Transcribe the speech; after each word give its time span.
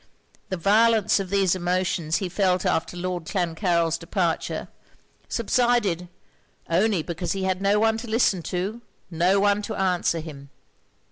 The 0.49 0.57
violence 0.57 1.19
of 1.19 1.29
those 1.29 1.53
emotions 1.53 2.15
he 2.17 2.27
felt 2.27 2.65
after 2.65 2.97
Lord 2.97 3.25
Clancarryl's 3.25 3.99
departure, 3.99 4.67
subsided 5.29 6.07
only 6.67 7.03
because 7.03 7.33
he 7.33 7.43
had 7.43 7.61
no 7.61 7.79
one 7.79 7.99
to 7.99 8.07
listen 8.09 8.41
to, 8.49 8.81
no 9.11 9.39
one 9.39 9.61
to 9.61 9.75
answer 9.75 10.19
him. 10.19 10.49